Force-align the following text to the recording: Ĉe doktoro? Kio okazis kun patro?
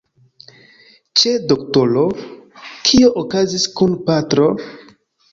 Ĉe 1.23 1.33
doktoro? 1.51 2.05
Kio 2.89 3.11
okazis 3.23 3.67
kun 3.81 3.93
patro? 4.09 4.49